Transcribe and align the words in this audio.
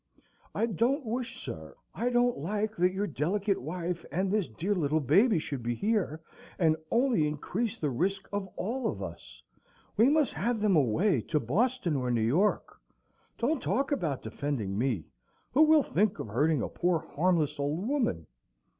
I 0.55 0.65
don't 0.65 1.05
wish, 1.05 1.45
sir, 1.45 1.75
I 1.93 2.09
don't 2.09 2.39
like 2.39 2.75
that 2.77 2.91
your 2.91 3.05
delicate 3.05 3.61
wife 3.61 4.03
and 4.11 4.31
this 4.31 4.47
dear 4.47 4.73
little 4.73 4.99
baby 4.99 5.37
should 5.37 5.61
be 5.61 5.75
here, 5.75 6.21
and 6.57 6.75
only 6.89 7.27
increase 7.27 7.77
the 7.77 7.91
risk 7.91 8.27
of 8.33 8.47
all 8.55 8.87
of 8.87 9.03
us! 9.03 9.43
We 9.97 10.09
must 10.09 10.33
have 10.33 10.59
them 10.59 10.75
away 10.75 11.21
to 11.29 11.39
Boston 11.39 11.95
or 11.95 12.09
New 12.09 12.21
York. 12.25 12.81
Don't 13.37 13.61
talk 13.61 13.91
about 13.91 14.23
defending 14.23 14.75
me! 14.75 15.05
Who 15.51 15.61
will 15.61 15.83
think 15.83 16.17
of 16.17 16.29
hurting 16.29 16.63
a 16.63 16.67
poor, 16.67 16.97
harmless, 16.97 17.59
old 17.59 17.87
woman? 17.87 18.25